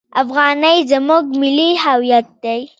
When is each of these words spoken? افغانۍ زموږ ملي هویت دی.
افغانۍ 0.21 0.77
زموږ 0.91 1.23
ملي 1.41 1.69
هویت 1.83 2.27
دی. 2.43 2.59